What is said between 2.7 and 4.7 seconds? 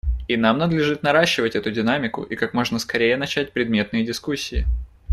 скорее начать предметные дискуссии.